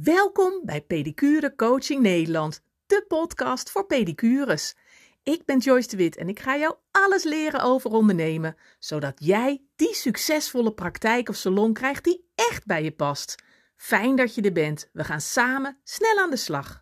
Welkom 0.00 0.60
bij 0.64 0.80
Pedicure 0.80 1.54
Coaching 1.54 2.00
Nederland, 2.00 2.60
de 2.86 3.04
podcast 3.08 3.70
voor 3.70 3.86
pedicures. 3.86 4.74
Ik 5.22 5.44
ben 5.44 5.58
Joyce 5.58 5.88
de 5.88 5.96
Wit 5.96 6.16
en 6.16 6.28
ik 6.28 6.40
ga 6.40 6.56
jou 6.56 6.74
alles 6.90 7.24
leren 7.24 7.60
over 7.60 7.90
ondernemen, 7.90 8.56
zodat 8.78 9.14
jij 9.24 9.62
die 9.76 9.94
succesvolle 9.94 10.72
praktijk 10.72 11.28
of 11.28 11.36
salon 11.36 11.72
krijgt 11.72 12.04
die 12.04 12.30
echt 12.34 12.66
bij 12.66 12.82
je 12.82 12.92
past. 12.92 13.42
Fijn 13.76 14.16
dat 14.16 14.34
je 14.34 14.42
er 14.42 14.52
bent. 14.52 14.88
We 14.92 15.04
gaan 15.04 15.20
samen 15.20 15.80
snel 15.84 16.18
aan 16.18 16.30
de 16.30 16.36
slag. 16.36 16.81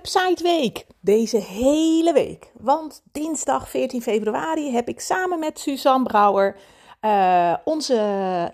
Websiteweek. 0.00 0.86
Deze 1.00 1.36
hele 1.36 2.12
week. 2.12 2.50
Want 2.58 3.02
dinsdag 3.12 3.68
14 3.68 4.02
februari 4.02 4.72
heb 4.72 4.88
ik 4.88 5.00
samen 5.00 5.38
met 5.38 5.58
Suzanne 5.58 6.06
Brouwer 6.06 6.56
uh, 7.00 7.54
onze, 7.64 7.94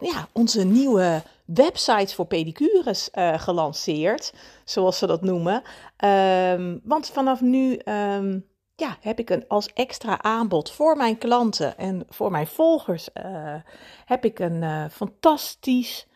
ja, 0.01 0.29
onze 0.33 0.65
nieuwe 0.65 1.23
websites 1.45 2.15
voor 2.15 2.27
pedicures 2.27 3.09
uh, 3.15 3.38
gelanceerd. 3.38 4.33
Zoals 4.65 4.98
ze 4.98 5.07
dat 5.07 5.23
noemen. 5.23 5.62
Um, 6.05 6.80
want 6.85 7.11
vanaf 7.11 7.41
nu 7.41 7.80
um, 7.85 8.47
ja, 8.74 8.97
heb 9.01 9.19
ik 9.19 9.30
een, 9.30 9.45
als 9.49 9.73
extra 9.73 10.23
aanbod 10.23 10.71
voor 10.71 10.97
mijn 10.97 11.19
klanten 11.19 11.79
en 11.79 12.07
voor 12.09 12.30
mijn 12.30 12.47
volgers. 12.47 13.09
Uh, 13.15 13.55
heb 14.05 14.24
ik 14.24 14.38
een 14.38 14.91
fantastisch 14.91 16.07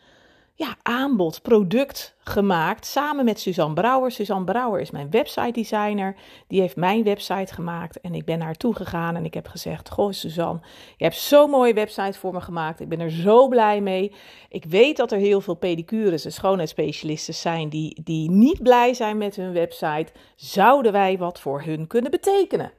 ja, 0.61 0.75
aanbod, 0.81 1.41
product 1.41 2.15
gemaakt 2.23 2.85
samen 2.85 3.25
met 3.25 3.39
Suzanne 3.39 3.73
Brouwer. 3.73 4.11
Suzanne 4.11 4.43
Brouwer 4.43 4.81
is 4.81 4.91
mijn 4.91 5.09
website 5.09 5.51
designer. 5.51 6.15
Die 6.47 6.61
heeft 6.61 6.75
mijn 6.75 7.03
website 7.03 7.53
gemaakt 7.53 8.01
en 8.01 8.15
ik 8.15 8.25
ben 8.25 8.37
naar 8.37 8.45
haar 8.45 8.55
toe 8.55 8.75
gegaan 8.75 9.15
en 9.15 9.25
ik 9.25 9.33
heb 9.33 9.47
gezegd: 9.47 9.89
Goh, 9.89 10.11
Suzanne, 10.11 10.59
je 10.97 11.03
hebt 11.03 11.15
zo'n 11.15 11.49
mooie 11.49 11.73
website 11.73 12.19
voor 12.19 12.33
me 12.33 12.41
gemaakt. 12.41 12.79
Ik 12.79 12.89
ben 12.89 12.99
er 12.99 13.11
zo 13.11 13.47
blij 13.47 13.81
mee. 13.81 14.13
Ik 14.49 14.65
weet 14.65 14.97
dat 14.97 15.11
er 15.11 15.17
heel 15.17 15.41
veel 15.41 15.55
pedicures 15.55 16.25
en 16.25 16.31
schoonheidsspecialisten 16.31 17.33
zijn 17.33 17.69
die, 17.69 18.01
die 18.03 18.31
niet 18.31 18.63
blij 18.63 18.93
zijn 18.93 19.17
met 19.17 19.35
hun 19.35 19.53
website. 19.53 20.11
Zouden 20.35 20.91
wij 20.91 21.17
wat 21.17 21.39
voor 21.39 21.61
hun 21.61 21.87
kunnen 21.87 22.11
betekenen? 22.11 22.71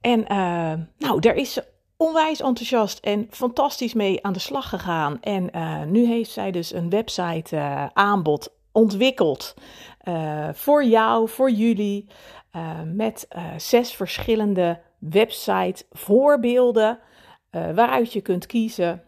En 0.00 0.20
uh, 0.20 0.72
nou, 0.98 1.18
er 1.20 1.34
is 1.34 1.60
onwijs 2.00 2.40
enthousiast 2.40 2.98
en 2.98 3.26
fantastisch 3.30 3.94
mee 3.94 4.24
aan 4.24 4.32
de 4.32 4.38
slag 4.38 4.68
gegaan. 4.68 5.20
En 5.20 5.48
uh, 5.54 5.82
nu 5.82 6.06
heeft 6.06 6.30
zij 6.30 6.50
dus 6.50 6.72
een 6.72 6.90
website 6.90 7.56
uh, 7.56 7.86
aanbod 7.92 8.52
ontwikkeld 8.72 9.54
uh, 10.04 10.48
voor 10.52 10.84
jou, 10.84 11.28
voor 11.28 11.50
jullie, 11.50 12.06
met 12.94 13.28
zes 13.56 13.92
verschillende 13.94 14.80
website 14.98 15.84
voorbeelden 15.90 16.98
waaruit 17.50 18.12
je 18.12 18.20
kunt 18.20 18.46
kiezen, 18.46 19.02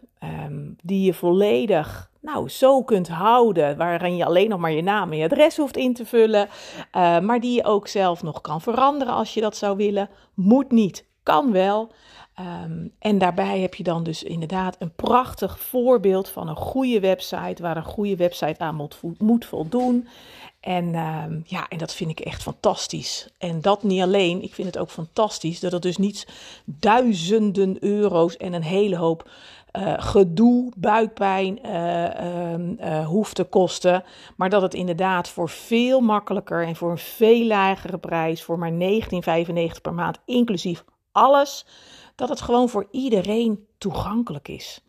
um, 0.44 0.77
die 0.83 1.05
je 1.05 1.14
volledig 1.14 2.11
nou, 2.20 2.48
zo 2.48 2.83
kunt 2.83 3.08
houden, 3.08 3.77
waarin 3.77 4.16
je 4.16 4.24
alleen 4.24 4.48
nog 4.48 4.61
maar 4.61 4.72
je 4.72 4.83
naam 4.83 5.12
en 5.12 5.18
je 5.18 5.24
adres 5.24 5.56
hoeft 5.56 5.77
in 5.77 5.94
te 5.94 6.06
vullen, 6.06 6.48
maar 7.22 7.41
die 7.41 7.55
je 7.55 7.64
ook 7.64 7.88
zelf 7.88 8.22
nog 8.22 8.41
kan 8.41 8.61
veranderen 8.61 9.14
als 9.14 9.34
je 9.34 9.41
dat 9.41 9.56
zou 9.56 9.77
willen. 9.77 10.08
Moet 10.34 10.70
niet, 10.70 11.05
kan 11.31 11.53
wel. 11.53 11.92
Um, 12.41 12.92
en 12.98 13.19
daarbij 13.19 13.61
heb 13.61 13.75
je 13.75 13.83
dan 13.83 14.03
dus 14.03 14.23
inderdaad 14.23 14.77
een 14.78 14.95
prachtig 14.95 15.59
voorbeeld 15.59 16.28
van 16.28 16.48
een 16.48 16.56
goede 16.56 17.00
website, 17.00 17.62
waar 17.62 17.77
een 17.77 17.84
goede 17.84 18.17
website 18.17 18.59
aan 18.59 18.75
moet, 18.75 18.98
moet 19.19 19.45
voldoen. 19.45 20.08
En 20.61 20.95
um, 20.95 21.42
ja, 21.47 21.69
en 21.69 21.78
dat 21.78 21.95
vind 21.95 22.11
ik 22.11 22.20
echt 22.20 22.42
fantastisch. 22.42 23.28
En 23.39 23.61
dat 23.61 23.83
niet 23.83 24.03
alleen, 24.03 24.42
ik 24.42 24.55
vind 24.55 24.67
het 24.67 24.78
ook 24.78 24.91
fantastisch 24.91 25.61
dat 25.61 25.73
het 25.73 25.83
dus 25.83 25.97
niet 25.97 26.27
duizenden 26.64 27.77
euro's 27.81 28.36
en 28.36 28.53
een 28.53 28.62
hele 28.62 28.97
hoop 28.97 29.31
uh, 29.73 29.95
gedoe, 29.97 30.73
buikpijn 30.77 31.58
uh, 31.67 32.55
uh, 32.80 33.07
hoeft 33.07 33.35
te 33.35 33.45
kosten. 33.45 34.05
Maar 34.36 34.51
dat 34.51 34.63
het 34.63 34.74
inderdaad 34.74 35.29
voor 35.29 35.48
veel 35.48 36.01
makkelijker 36.01 36.67
en 36.67 36.77
voor 36.77 36.90
een 36.90 36.98
veel 36.98 37.46
lagere 37.46 37.98
prijs, 37.98 38.42
voor 38.42 38.58
maar 38.58 38.73
19,95 38.73 39.80
per 39.83 39.95
maand, 39.95 40.19
inclusief 40.24 40.85
alles 41.12 41.66
dat 42.14 42.28
het 42.28 42.40
gewoon 42.40 42.68
voor 42.68 42.86
iedereen 42.90 43.66
toegankelijk 43.78 44.48
is. 44.48 44.82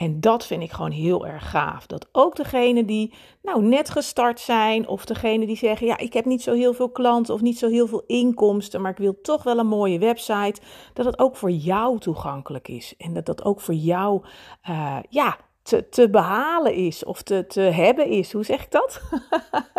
En 0.00 0.20
dat 0.20 0.46
vind 0.46 0.62
ik 0.62 0.70
gewoon 0.70 0.90
heel 0.90 1.26
erg 1.26 1.50
gaaf. 1.50 1.86
Dat 1.86 2.08
ook 2.12 2.36
degenen 2.36 2.86
die 2.86 3.14
nou 3.42 3.62
net 3.62 3.90
gestart 3.90 4.40
zijn, 4.40 4.88
of 4.88 5.04
degenen 5.04 5.46
die 5.46 5.56
zeggen: 5.56 5.86
Ja, 5.86 5.98
ik 5.98 6.12
heb 6.12 6.24
niet 6.24 6.42
zo 6.42 6.52
heel 6.52 6.74
veel 6.74 6.90
klanten 6.90 7.34
of 7.34 7.40
niet 7.40 7.58
zo 7.58 7.68
heel 7.68 7.86
veel 7.86 8.04
inkomsten, 8.06 8.80
maar 8.80 8.90
ik 8.90 8.98
wil 8.98 9.20
toch 9.22 9.42
wel 9.42 9.58
een 9.58 9.66
mooie 9.66 9.98
website. 9.98 10.60
Dat 10.94 11.04
het 11.04 11.18
ook 11.18 11.36
voor 11.36 11.50
jou 11.50 11.98
toegankelijk 11.98 12.68
is. 12.68 12.94
En 12.98 13.14
dat 13.14 13.26
dat 13.26 13.44
ook 13.44 13.60
voor 13.60 13.74
jou, 13.74 14.22
uh, 14.68 14.98
ja, 15.08 15.36
te, 15.70 15.88
te 15.88 16.10
behalen 16.10 16.74
is 16.74 17.04
of 17.04 17.22
te, 17.22 17.46
te 17.46 17.60
hebben 17.60 18.06
is. 18.06 18.32
Hoe 18.32 18.44
zeg 18.44 18.62
ik 18.62 18.70
dat? 18.70 19.00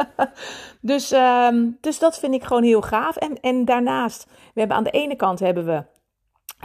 dus, 0.92 1.12
um, 1.12 1.78
dus 1.82 2.00
dat 2.00 2.20
vind 2.20 2.34
ik 2.34 2.44
gewoon 2.44 2.64
heel 2.64 2.82
gaaf. 2.82 3.16
En, 3.16 3.40
en 3.40 3.66
daarnaast, 3.66 4.26
we 4.54 4.60
hebben 4.60 4.78
aan 4.78 4.84
de 4.84 4.92
ene 4.92 5.16
kant 5.16 5.40
hebben 5.40 5.66
we 5.66 5.84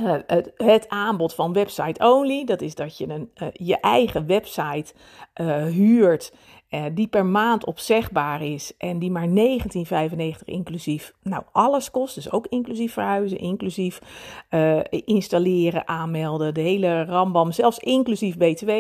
uh, 0.03 0.15
het, 0.57 0.89
aanbod 0.89 1.34
van 1.34 1.53
website 1.53 2.05
only, 2.05 2.45
dat 2.45 2.61
is 2.61 2.75
dat 2.75 2.99
je 2.99 3.09
een, 3.09 3.31
uh, 3.43 3.49
je 3.53 3.81
eigen 3.81 4.27
website 4.27 4.95
uh, 5.41 5.65
huurt 5.65 6.33
die 6.93 7.07
per 7.07 7.27
maand 7.27 7.65
opzegbaar 7.65 8.43
is 8.43 8.77
en 8.79 8.99
die 8.99 9.11
maar 9.11 9.29
19,95 9.29 9.35
inclusief, 10.45 11.12
nou 11.23 11.43
alles 11.53 11.91
kost, 11.91 12.15
dus 12.15 12.31
ook 12.31 12.47
inclusief 12.47 12.93
verhuizen, 12.93 13.39
inclusief 13.39 13.99
installeren, 14.89 15.89
aanmelden, 15.89 16.55
de 16.55 16.61
hele 16.61 17.05
rambam, 17.05 17.53
zelfs 17.53 17.79
inclusief 17.79 18.37
btw. 18.37 18.71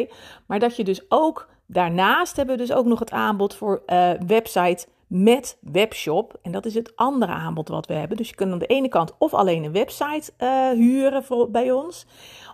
Maar 0.46 0.58
dat 0.58 0.76
je 0.76 0.84
dus 0.84 1.04
ook, 1.08 1.48
daarnaast 1.66 2.36
hebben 2.36 2.56
we 2.56 2.62
dus 2.66 2.72
ook 2.72 2.86
nog 2.86 2.98
het 2.98 3.10
aanbod 3.10 3.54
voor 3.54 3.82
website 4.26 4.86
met 5.06 5.58
webshop. 5.60 6.38
En 6.42 6.52
dat 6.52 6.66
is 6.66 6.74
het 6.74 6.96
andere 6.96 7.32
aanbod 7.32 7.68
wat 7.68 7.86
we 7.86 7.94
hebben. 7.94 8.16
Dus 8.16 8.28
je 8.28 8.34
kunt 8.34 8.52
aan 8.52 8.58
de 8.58 8.66
ene 8.66 8.88
kant 8.88 9.12
of 9.18 9.34
alleen 9.34 9.64
een 9.64 9.72
website 9.72 10.32
uh, 10.38 10.70
huren 10.70 11.24
voor, 11.24 11.50
bij 11.50 11.72
ons. 11.72 12.06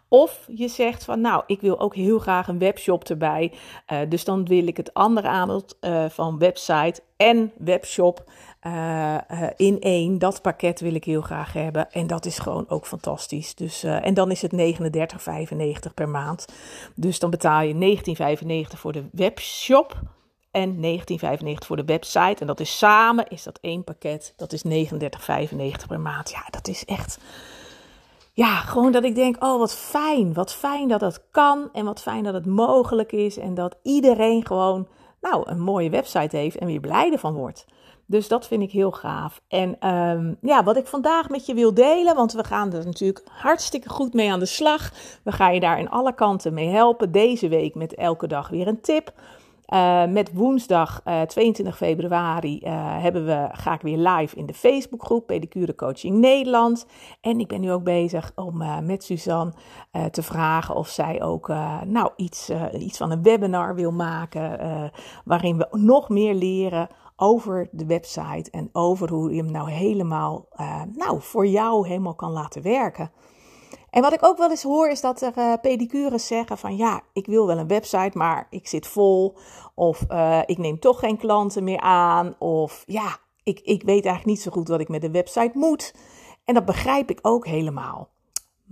Of 0.08 0.48
je 0.54 0.68
zegt 0.68 1.04
van 1.04 1.20
nou, 1.20 1.42
ik 1.46 1.60
wil 1.60 1.80
ook 1.80 1.94
heel 1.94 2.18
graag 2.18 2.48
een 2.48 2.58
webshop 2.58 3.04
erbij. 3.04 3.52
Uh, 3.92 3.98
dus 4.08 4.24
dan 4.24 4.46
wil 4.46 4.66
ik 4.66 4.76
het 4.76 4.94
andere 4.94 5.28
aanbod 5.28 5.76
uh, 5.80 6.04
van 6.08 6.38
website 6.38 7.02
en 7.16 7.52
webshop 7.58 8.24
in 9.56 9.80
één. 9.80 10.18
Dat 10.18 10.42
pakket 10.42 10.80
wil 10.80 10.94
ik 10.94 11.04
heel 11.04 11.20
graag 11.20 11.52
hebben. 11.52 11.90
En 11.90 12.06
dat 12.06 12.26
is 12.26 12.38
gewoon 12.38 12.64
ook 12.68 12.86
fantastisch. 12.86 13.54
Dus, 13.54 13.82
en 13.82 14.14
dan 14.14 14.30
is 14.30 14.42
het 14.42 14.52
39,95 14.52 15.94
per 15.94 16.08
maand. 16.08 16.46
Dus 16.94 17.18
dan 17.18 17.30
betaal 17.30 17.62
je 17.62 17.98
19,95 18.72 18.78
voor 18.78 18.92
de 18.92 19.04
webshop 19.12 20.00
en 20.52 20.76
19,95 20.76 21.66
voor 21.66 21.76
de 21.76 21.84
website. 21.84 22.36
En 22.40 22.46
dat 22.46 22.60
is 22.60 22.78
samen, 22.78 23.28
is 23.28 23.42
dat 23.42 23.58
één 23.60 23.84
pakket. 23.84 24.32
Dat 24.36 24.52
is 24.52 24.64
39,95 24.64 25.86
per 25.88 26.00
maand. 26.00 26.30
Ja, 26.30 26.44
dat 26.50 26.68
is 26.68 26.84
echt... 26.84 27.18
Ja, 28.34 28.56
gewoon 28.56 28.92
dat 28.92 29.04
ik 29.04 29.14
denk, 29.14 29.44
oh 29.44 29.58
wat 29.58 29.74
fijn. 29.74 30.32
Wat 30.32 30.54
fijn 30.54 30.88
dat 30.88 31.00
dat 31.00 31.22
kan 31.30 31.68
en 31.72 31.84
wat 31.84 32.02
fijn 32.02 32.24
dat 32.24 32.34
het 32.34 32.46
mogelijk 32.46 33.12
is. 33.12 33.38
En 33.38 33.54
dat 33.54 33.76
iedereen 33.82 34.46
gewoon, 34.46 34.88
nou, 35.20 35.50
een 35.50 35.60
mooie 35.60 35.90
website 35.90 36.36
heeft 36.36 36.56
en 36.56 36.66
weer 36.66 36.80
blij 36.80 37.18
van 37.18 37.34
wordt. 37.34 37.66
Dus 38.06 38.28
dat 38.28 38.46
vind 38.46 38.62
ik 38.62 38.70
heel 38.70 38.90
gaaf. 38.90 39.40
En 39.48 39.88
um, 39.88 40.36
ja, 40.40 40.64
wat 40.64 40.76
ik 40.76 40.86
vandaag 40.86 41.28
met 41.28 41.46
je 41.46 41.54
wil 41.54 41.74
delen, 41.74 42.14
want 42.14 42.32
we 42.32 42.44
gaan 42.44 42.72
er 42.72 42.84
natuurlijk 42.84 43.24
hartstikke 43.28 43.88
goed 43.88 44.14
mee 44.14 44.32
aan 44.32 44.38
de 44.38 44.46
slag. 44.46 44.90
We 45.24 45.32
gaan 45.32 45.54
je 45.54 45.60
daar 45.60 45.78
in 45.78 45.90
alle 45.90 46.14
kanten 46.14 46.54
mee 46.54 46.68
helpen. 46.68 47.12
Deze 47.12 47.48
week 47.48 47.74
met 47.74 47.94
elke 47.94 48.26
dag 48.26 48.48
weer 48.48 48.66
een 48.66 48.80
tip. 48.80 49.12
Uh, 49.72 50.06
met 50.06 50.32
woensdag 50.32 51.00
uh, 51.04 51.20
eh, 51.20 51.28
22 51.28 51.76
februari 51.76 52.60
uh, 52.62 52.70
hebben 53.02 53.26
we, 53.26 53.48
ga 53.52 53.74
ik 53.74 53.80
weer 53.80 53.96
live 53.96 54.36
in 54.36 54.46
de 54.46 54.54
Facebookgroep 54.54 55.26
Pedicure 55.26 55.74
Coaching 55.74 56.18
Nederland. 56.18 56.86
En 57.20 57.40
ik 57.40 57.48
ben 57.48 57.60
nu 57.60 57.72
ook 57.72 57.84
bezig 57.84 58.32
om 58.34 58.62
met 58.84 59.04
Suzanne 59.04 59.52
te 60.10 60.22
vragen 60.22 60.74
of 60.74 60.88
zij 60.88 61.22
ook 61.22 61.48
nou, 61.84 62.10
iets, 62.16 62.50
iets 62.78 62.98
van 62.98 63.10
een 63.10 63.22
webinar 63.22 63.74
wil 63.74 63.92
maken. 63.92 64.60
waarin 65.24 65.56
we 65.56 65.66
nog 65.70 66.08
meer 66.08 66.34
leren 66.34 66.88
over 67.16 67.68
de 67.70 67.86
website 67.86 68.50
en 68.50 68.68
over 68.72 69.10
hoe 69.10 69.34
je 69.34 69.42
hem 69.42 69.50
nou 69.50 69.70
helemaal 69.70 70.48
nou, 70.94 71.20
voor 71.20 71.46
jou 71.46 71.88
helemaal 71.88 72.14
kan 72.14 72.30
laten 72.30 72.62
werken. 72.62 73.10
En 73.92 74.02
wat 74.02 74.12
ik 74.12 74.24
ook 74.24 74.36
wel 74.38 74.50
eens 74.50 74.62
hoor 74.62 74.88
is 74.88 75.00
dat 75.00 75.20
er 75.22 75.32
uh, 75.38 75.52
pedicures 75.60 76.26
zeggen 76.26 76.58
van 76.58 76.76
ja, 76.76 77.00
ik 77.12 77.26
wil 77.26 77.46
wel 77.46 77.58
een 77.58 77.68
website, 77.68 78.18
maar 78.18 78.46
ik 78.50 78.68
zit 78.68 78.86
vol. 78.86 79.36
Of 79.74 80.04
uh, 80.08 80.40
ik 80.46 80.58
neem 80.58 80.78
toch 80.78 80.98
geen 80.98 81.16
klanten 81.16 81.64
meer 81.64 81.80
aan. 81.80 82.34
Of 82.38 82.82
ja, 82.86 83.18
ik, 83.42 83.60
ik 83.60 83.82
weet 83.82 84.04
eigenlijk 84.04 84.24
niet 84.24 84.40
zo 84.40 84.50
goed 84.50 84.68
wat 84.68 84.80
ik 84.80 84.88
met 84.88 85.00
de 85.00 85.10
website 85.10 85.50
moet. 85.54 85.94
En 86.44 86.54
dat 86.54 86.64
begrijp 86.64 87.10
ik 87.10 87.18
ook 87.22 87.46
helemaal. 87.46 88.08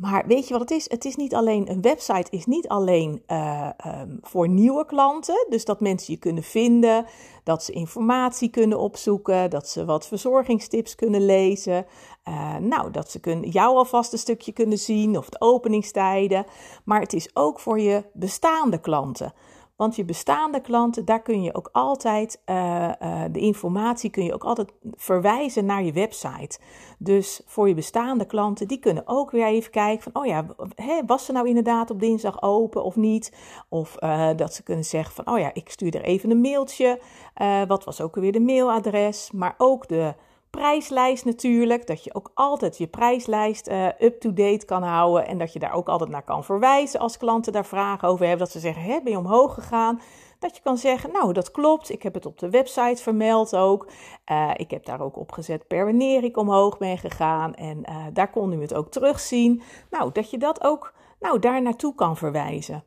Maar 0.00 0.26
weet 0.26 0.46
je 0.46 0.52
wat 0.52 0.60
het 0.60 0.70
is? 0.70 0.90
Het 0.90 1.04
is 1.04 1.16
niet 1.16 1.34
alleen 1.34 1.70
een 1.70 1.82
website, 1.82 2.30
is 2.30 2.46
niet 2.46 2.68
alleen 2.68 3.22
uh, 3.26 3.68
um, 3.86 4.18
voor 4.22 4.48
nieuwe 4.48 4.86
klanten. 4.86 5.46
Dus 5.48 5.64
dat 5.64 5.80
mensen 5.80 6.12
je 6.12 6.18
kunnen 6.18 6.42
vinden, 6.42 7.06
dat 7.44 7.64
ze 7.64 7.72
informatie 7.72 8.50
kunnen 8.50 8.78
opzoeken, 8.78 9.50
dat 9.50 9.68
ze 9.68 9.84
wat 9.84 10.06
verzorgingstips 10.06 10.94
kunnen 10.94 11.24
lezen. 11.24 11.86
Uh, 12.28 12.56
nou, 12.56 12.90
dat 12.90 13.10
ze 13.10 13.20
kunnen, 13.20 13.50
jou 13.50 13.76
alvast 13.76 14.12
een 14.12 14.18
stukje 14.18 14.52
kunnen 14.52 14.78
zien 14.78 15.18
of 15.18 15.28
de 15.28 15.40
openingstijden. 15.40 16.46
Maar 16.84 17.00
het 17.00 17.12
is 17.12 17.30
ook 17.34 17.60
voor 17.60 17.80
je 17.80 18.04
bestaande 18.12 18.80
klanten. 18.80 19.32
Want 19.80 19.96
je 19.96 20.04
bestaande 20.04 20.60
klanten, 20.60 21.04
daar 21.04 21.22
kun 21.22 21.42
je 21.42 21.54
ook 21.54 21.68
altijd 21.72 22.42
uh, 22.46 22.88
uh, 23.02 23.22
de 23.32 23.38
informatie 23.38 24.10
kun 24.10 24.24
je 24.24 24.34
ook 24.34 24.44
altijd 24.44 24.72
verwijzen 24.94 25.64
naar 25.64 25.82
je 25.82 25.92
website. 25.92 26.58
Dus 26.98 27.42
voor 27.46 27.68
je 27.68 27.74
bestaande 27.74 28.26
klanten, 28.26 28.68
die 28.68 28.78
kunnen 28.78 29.02
ook 29.06 29.30
weer 29.30 29.46
even 29.46 29.70
kijken 29.70 30.02
van, 30.02 30.22
oh 30.22 30.26
ja, 30.26 30.46
hè, 30.74 31.00
was 31.06 31.24
ze 31.24 31.32
nou 31.32 31.48
inderdaad 31.48 31.90
op 31.90 32.00
dinsdag 32.00 32.42
open 32.42 32.84
of 32.84 32.96
niet? 32.96 33.32
Of 33.68 33.96
uh, 34.00 34.28
dat 34.36 34.54
ze 34.54 34.62
kunnen 34.62 34.84
zeggen 34.84 35.14
van, 35.14 35.34
oh 35.34 35.38
ja, 35.38 35.50
ik 35.54 35.70
stuur 35.70 35.94
er 35.94 36.02
even 36.02 36.30
een 36.30 36.40
mailtje. 36.40 37.00
wat 37.68 37.84
was 37.84 38.00
ook 38.00 38.14
weer 38.14 38.32
de 38.32 38.40
mailadres? 38.40 39.30
Maar 39.30 39.54
ook 39.58 39.88
de 39.88 40.14
prijslijst 40.50 41.24
natuurlijk. 41.24 41.86
Dat 41.86 42.04
je 42.04 42.14
ook 42.14 42.30
altijd 42.34 42.78
je 42.78 42.86
prijslijst 42.86 43.68
uh, 43.68 43.86
up-to-date 43.98 44.64
kan 44.64 44.82
houden. 44.82 45.26
En 45.26 45.38
dat 45.38 45.52
je 45.52 45.58
daar 45.58 45.72
ook 45.72 45.88
altijd 45.88 46.10
naar 46.10 46.24
kan 46.24 46.44
verwijzen 46.44 47.00
als 47.00 47.16
klanten 47.16 47.52
daar 47.52 47.66
vragen 47.66 48.08
over 48.08 48.26
hebben. 48.26 48.44
Dat 48.44 48.54
ze 48.54 48.60
zeggen, 48.60 48.82
hè, 48.82 49.00
ben 49.02 49.12
je 49.12 49.18
omhoog 49.18 49.54
gegaan? 49.54 50.00
Dat 50.38 50.56
je 50.56 50.62
kan 50.62 50.78
zeggen, 50.78 51.12
nou 51.12 51.32
dat 51.32 51.50
klopt, 51.50 51.90
ik 51.90 52.02
heb 52.02 52.14
het 52.14 52.26
op 52.26 52.38
de 52.38 52.50
website 52.50 53.02
vermeld 53.02 53.56
ook. 53.56 53.90
Uh, 54.32 54.50
ik 54.56 54.70
heb 54.70 54.84
daar 54.84 55.00
ook 55.00 55.16
op 55.16 55.32
gezet 55.32 55.66
per 55.66 55.84
wanneer 55.84 56.24
ik 56.24 56.36
omhoog 56.36 56.78
ben 56.78 56.98
gegaan. 56.98 57.54
En 57.54 57.82
uh, 57.88 58.06
daar 58.12 58.30
kon 58.30 58.52
u 58.52 58.60
het 58.60 58.74
ook 58.74 58.90
terugzien. 58.90 59.62
Nou, 59.90 60.12
dat 60.12 60.30
je 60.30 60.38
dat 60.38 60.64
ook 60.64 60.94
nou, 61.20 61.38
daar 61.38 61.62
naartoe 61.62 61.94
kan 61.94 62.16
verwijzen. 62.16 62.84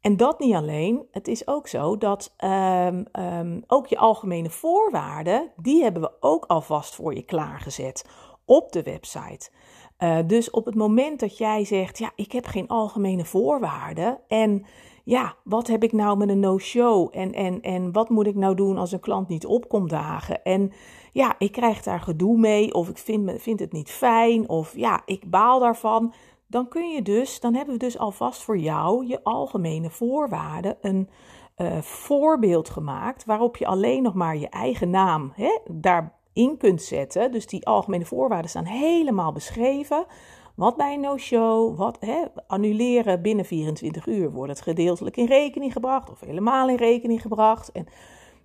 En 0.00 0.16
dat 0.16 0.38
niet 0.38 0.54
alleen, 0.54 1.06
het 1.10 1.28
is 1.28 1.46
ook 1.46 1.68
zo 1.68 1.98
dat 1.98 2.34
um, 2.44 3.04
um, 3.12 3.64
ook 3.66 3.86
je 3.86 3.98
algemene 3.98 4.50
voorwaarden, 4.50 5.50
die 5.56 5.82
hebben 5.82 6.02
we 6.02 6.12
ook 6.20 6.44
alvast 6.44 6.94
voor 6.94 7.14
je 7.14 7.22
klaargezet 7.22 8.08
op 8.44 8.72
de 8.72 8.82
website. 8.82 9.50
Uh, 9.98 10.18
dus 10.26 10.50
op 10.50 10.64
het 10.64 10.74
moment 10.74 11.20
dat 11.20 11.38
jij 11.38 11.64
zegt, 11.64 11.98
ja, 11.98 12.10
ik 12.14 12.32
heb 12.32 12.46
geen 12.46 12.68
algemene 12.68 13.24
voorwaarden 13.24 14.18
en 14.28 14.64
ja, 15.04 15.34
wat 15.44 15.66
heb 15.66 15.82
ik 15.82 15.92
nou 15.92 16.16
met 16.16 16.28
een 16.28 16.40
no-show 16.40 17.08
en, 17.10 17.32
en, 17.32 17.60
en 17.60 17.92
wat 17.92 18.08
moet 18.08 18.26
ik 18.26 18.34
nou 18.34 18.54
doen 18.54 18.78
als 18.78 18.92
een 18.92 19.00
klant 19.00 19.28
niet 19.28 19.46
opkomt 19.46 19.90
dagen 19.90 20.42
en 20.42 20.72
ja, 21.12 21.34
ik 21.38 21.52
krijg 21.52 21.82
daar 21.82 22.00
gedoe 22.00 22.38
mee 22.38 22.74
of 22.74 22.88
ik 22.88 22.98
vind, 22.98 23.42
vind 23.42 23.60
het 23.60 23.72
niet 23.72 23.90
fijn 23.90 24.48
of 24.48 24.76
ja, 24.76 25.02
ik 25.04 25.30
baal 25.30 25.60
daarvan 25.60 26.12
dan 26.50 26.68
kun 26.68 26.90
je 26.90 27.02
dus, 27.02 27.40
dan 27.40 27.54
hebben 27.54 27.74
we 27.74 27.80
dus 27.80 27.98
alvast 27.98 28.42
voor 28.42 28.58
jou 28.58 29.06
je 29.06 29.22
algemene 29.22 29.90
voorwaarden 29.90 30.76
een 30.80 31.08
uh, 31.56 31.78
voorbeeld 31.78 32.70
gemaakt 32.70 33.24
waarop 33.24 33.56
je 33.56 33.66
alleen 33.66 34.02
nog 34.02 34.14
maar 34.14 34.36
je 34.36 34.48
eigen 34.48 34.90
naam 34.90 35.32
hè, 35.34 35.58
daarin 35.70 36.56
kunt 36.58 36.82
zetten. 36.82 37.32
Dus 37.32 37.46
die 37.46 37.66
algemene 37.66 38.04
voorwaarden 38.04 38.50
staan 38.50 38.64
helemaal 38.64 39.32
beschreven. 39.32 40.06
Wat 40.54 40.76
bij 40.76 40.94
een 40.94 41.00
no-show, 41.00 41.76
wat 41.76 41.96
hè, 42.00 42.24
annuleren 42.46 43.22
binnen 43.22 43.44
24 43.44 44.06
uur, 44.06 44.30
wordt 44.30 44.52
het 44.52 44.60
gedeeltelijk 44.60 45.16
in 45.16 45.26
rekening 45.26 45.72
gebracht 45.72 46.10
of 46.10 46.20
helemaal 46.20 46.68
in 46.68 46.76
rekening 46.76 47.22
gebracht. 47.22 47.72
En 47.72 47.86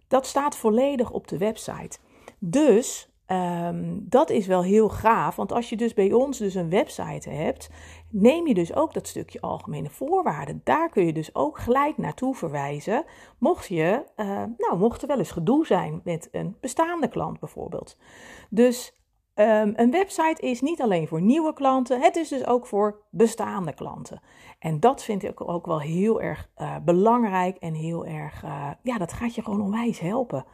dat 0.07 0.25
staat 0.25 0.57
volledig 0.57 1.11
op 1.11 1.27
de 1.27 1.37
website. 1.37 1.97
Dus 2.39 3.14
Um, 3.31 4.05
dat 4.09 4.29
is 4.29 4.47
wel 4.47 4.63
heel 4.63 4.89
gaaf, 4.89 5.35
want 5.35 5.51
als 5.51 5.69
je 5.69 5.77
dus 5.77 5.93
bij 5.93 6.13
ons 6.13 6.37
dus 6.37 6.55
een 6.55 6.69
website 6.69 7.29
hebt, 7.29 7.69
neem 8.09 8.47
je 8.47 8.53
dus 8.53 8.75
ook 8.75 8.93
dat 8.93 9.07
stukje 9.07 9.41
algemene 9.41 9.89
voorwaarden. 9.89 10.61
Daar 10.63 10.89
kun 10.89 11.05
je 11.05 11.13
dus 11.13 11.35
ook 11.35 11.59
gelijk 11.59 11.97
naartoe 11.97 12.35
verwijzen, 12.35 13.03
mocht, 13.37 13.67
je, 13.67 14.03
uh, 14.15 14.43
nou, 14.57 14.77
mocht 14.77 15.01
er 15.01 15.07
wel 15.07 15.17
eens 15.17 15.31
gedoe 15.31 15.65
zijn 15.65 16.01
met 16.03 16.29
een 16.31 16.57
bestaande 16.61 17.07
klant 17.07 17.39
bijvoorbeeld. 17.39 17.97
Dus 18.49 18.93
um, 19.35 19.73
een 19.75 19.91
website 19.91 20.41
is 20.41 20.61
niet 20.61 20.81
alleen 20.81 21.07
voor 21.07 21.21
nieuwe 21.21 21.53
klanten, 21.53 22.01
het 22.01 22.15
is 22.15 22.29
dus 22.29 22.47
ook 22.47 22.65
voor 22.67 23.01
bestaande 23.09 23.73
klanten. 23.73 24.21
En 24.59 24.79
dat 24.79 25.03
vind 25.03 25.23
ik 25.23 25.49
ook 25.49 25.65
wel 25.65 25.81
heel 25.81 26.21
erg 26.21 26.49
uh, 26.57 26.75
belangrijk 26.83 27.57
en 27.57 27.73
heel 27.73 28.05
erg, 28.05 28.43
uh, 28.43 28.69
ja, 28.81 28.97
dat 28.97 29.13
gaat 29.13 29.35
je 29.35 29.41
gewoon 29.41 29.61
onwijs 29.61 29.99
helpen. 29.99 30.45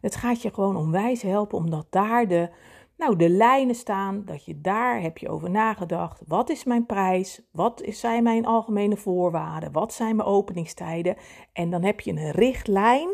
Het 0.00 0.16
gaat 0.16 0.42
je 0.42 0.54
gewoon 0.54 0.76
onwijs 0.76 1.22
helpen, 1.22 1.58
omdat 1.58 1.86
daar 1.90 2.28
de, 2.28 2.50
nou, 2.96 3.16
de 3.16 3.28
lijnen 3.28 3.74
staan. 3.74 4.22
Dat 4.24 4.44
je 4.44 4.60
daar 4.60 5.00
heb 5.00 5.18
je 5.18 5.28
over 5.28 5.50
nagedacht. 5.50 6.22
Wat 6.26 6.50
is 6.50 6.64
mijn 6.64 6.86
prijs? 6.86 7.42
Wat 7.52 7.82
zijn 7.86 8.22
mijn 8.22 8.46
algemene 8.46 8.96
voorwaarden? 8.96 9.72
Wat 9.72 9.92
zijn 9.92 10.16
mijn 10.16 10.28
openingstijden? 10.28 11.16
En 11.52 11.70
dan 11.70 11.82
heb 11.82 12.00
je 12.00 12.10
een 12.10 12.30
richtlijn. 12.30 13.08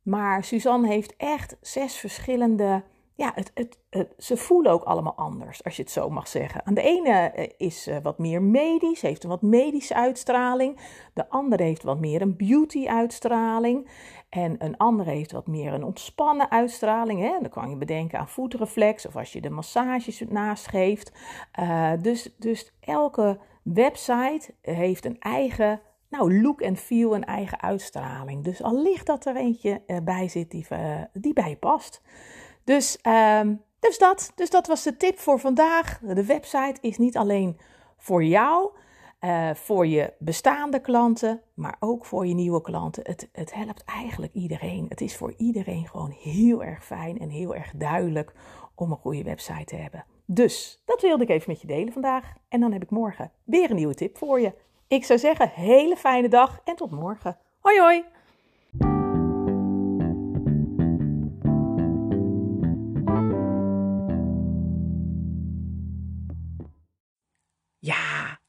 Maar 0.01 0.43
Suzanne 0.43 0.87
heeft 0.87 1.15
echt 1.17 1.57
zes 1.61 1.95
verschillende 1.95 2.83
ja, 3.19 3.31
het, 3.35 3.51
het, 3.89 4.07
ze 4.17 4.37
voelen 4.37 4.71
ook 4.71 4.83
allemaal 4.83 5.15
anders, 5.15 5.63
als 5.63 5.75
je 5.75 5.81
het 5.81 5.91
zo 5.91 6.09
mag 6.09 6.27
zeggen. 6.27 6.65
Aan 6.65 6.73
de 6.73 6.81
ene 6.81 7.09
eh, 7.09 7.49
is 7.57 7.87
uh, 7.87 7.97
wat 8.03 8.17
meer 8.17 8.41
medisch, 8.41 9.01
heeft 9.01 9.23
een 9.23 9.29
wat 9.29 9.41
medische 9.41 9.95
uitstraling. 9.95 10.79
De 11.13 11.29
andere 11.29 11.63
heeft 11.63 11.83
wat 11.83 11.99
meer 11.99 12.21
een 12.21 12.37
beauty-uitstraling. 12.37 13.89
En 14.29 14.55
een 14.59 14.77
andere 14.77 15.09
heeft 15.09 15.31
wat 15.31 15.47
meer 15.47 15.73
een 15.73 15.83
ontspannen 15.83 16.51
uitstraling. 16.51 17.19
Hè? 17.19 17.37
Dan 17.39 17.49
kan 17.49 17.69
je 17.69 17.75
bedenken 17.75 18.19
aan 18.19 18.29
voetreflex 18.29 19.05
of 19.05 19.15
als 19.15 19.33
je 19.33 19.41
de 19.41 19.49
massages 19.49 20.23
naast 20.29 20.67
geeft. 20.67 21.11
Uh, 21.59 21.91
dus, 22.01 22.35
dus 22.37 22.73
elke 22.79 23.39
website 23.63 24.53
heeft 24.61 25.05
een 25.05 25.19
eigen 25.19 25.81
nou, 26.09 26.41
look 26.41 26.61
en 26.61 26.77
feel, 26.77 27.15
een 27.15 27.25
eigen 27.25 27.61
uitstraling. 27.61 28.43
Dus 28.43 28.63
al 28.63 28.81
ligt 28.81 29.05
dat 29.05 29.25
er 29.25 29.35
eentje 29.35 29.81
bij 30.03 30.27
zit 30.27 30.51
die, 30.51 30.65
die 31.13 31.33
bij 31.33 31.49
je 31.49 31.57
past. 31.57 32.01
Dus, 32.63 32.97
um, 33.41 33.61
dus, 33.79 33.97
dat, 33.97 34.31
dus 34.35 34.49
dat 34.49 34.67
was 34.67 34.83
de 34.83 34.97
tip 34.97 35.19
voor 35.19 35.39
vandaag. 35.39 35.99
De 35.99 36.25
website 36.25 36.77
is 36.81 36.97
niet 36.97 37.17
alleen 37.17 37.57
voor 37.97 38.23
jou, 38.23 38.71
uh, 39.21 39.53
voor 39.53 39.87
je 39.87 40.13
bestaande 40.19 40.79
klanten, 40.79 41.41
maar 41.53 41.75
ook 41.79 42.05
voor 42.05 42.27
je 42.27 42.33
nieuwe 42.33 42.61
klanten. 42.61 43.03
Het, 43.05 43.29
het 43.31 43.53
helpt 43.53 43.83
eigenlijk 43.85 44.33
iedereen. 44.33 44.85
Het 44.89 45.01
is 45.01 45.15
voor 45.15 45.33
iedereen 45.37 45.87
gewoon 45.87 46.11
heel 46.11 46.63
erg 46.63 46.85
fijn 46.85 47.19
en 47.19 47.29
heel 47.29 47.55
erg 47.55 47.71
duidelijk 47.75 48.33
om 48.75 48.91
een 48.91 48.97
goede 48.97 49.23
website 49.23 49.65
te 49.65 49.75
hebben. 49.75 50.05
Dus 50.25 50.81
dat 50.85 51.01
wilde 51.01 51.23
ik 51.23 51.29
even 51.29 51.51
met 51.51 51.61
je 51.61 51.67
delen 51.67 51.93
vandaag. 51.93 52.33
En 52.47 52.59
dan 52.59 52.71
heb 52.71 52.83
ik 52.83 52.89
morgen 52.89 53.31
weer 53.43 53.69
een 53.69 53.75
nieuwe 53.75 53.95
tip 53.95 54.17
voor 54.17 54.39
je. 54.39 54.53
Ik 54.87 55.05
zou 55.05 55.19
zeggen, 55.19 55.49
hele 55.49 55.95
fijne 55.95 56.29
dag 56.29 56.61
en 56.63 56.75
tot 56.75 56.91
morgen. 56.91 57.37
Hoi 57.59 57.79
hoi! 57.79 58.18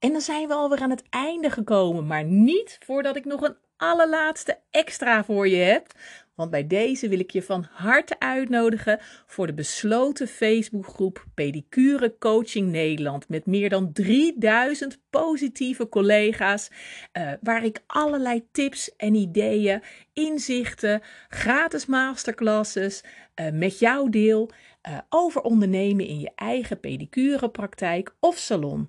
En 0.00 0.12
dan 0.12 0.20
zijn 0.20 0.48
we 0.48 0.54
alweer 0.54 0.80
aan 0.80 0.90
het 0.90 1.02
einde 1.10 1.50
gekomen, 1.50 2.06
maar 2.06 2.24
niet 2.24 2.78
voordat 2.84 3.16
ik 3.16 3.24
nog 3.24 3.40
een 3.40 3.56
allerlaatste 3.76 4.58
extra 4.70 5.24
voor 5.24 5.48
je 5.48 5.56
heb. 5.56 5.92
Want 6.34 6.50
bij 6.50 6.66
deze 6.66 7.08
wil 7.08 7.18
ik 7.18 7.30
je 7.30 7.42
van 7.42 7.66
harte 7.70 8.18
uitnodigen 8.18 8.98
voor 9.26 9.46
de 9.46 9.54
besloten 9.54 10.28
Facebookgroep 10.28 11.24
Pedicure 11.34 12.18
Coaching 12.18 12.70
Nederland. 12.70 13.28
Met 13.28 13.46
meer 13.46 13.68
dan 13.68 13.92
3000 13.92 14.98
positieve 15.10 15.88
collega's. 15.88 16.70
Uh, 17.12 17.32
waar 17.40 17.64
ik 17.64 17.82
allerlei 17.86 18.46
tips 18.52 18.96
en 18.96 19.14
ideeën, 19.14 19.82
inzichten, 20.12 21.02
gratis 21.28 21.86
masterclasses 21.86 23.04
uh, 23.40 23.50
met 23.52 23.78
jou 23.78 24.10
deel. 24.10 24.50
Uh, 24.88 24.98
over 25.08 25.40
ondernemen 25.40 26.06
in 26.06 26.20
je 26.20 26.30
eigen 26.34 26.80
pedicurepraktijk 26.80 28.14
of 28.20 28.36
salon. 28.36 28.88